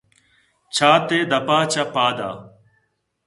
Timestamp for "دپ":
1.31-1.49